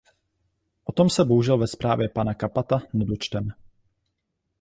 [0.85, 3.51] O tom se bohužel ve zprávě pana Cappata nedočteme.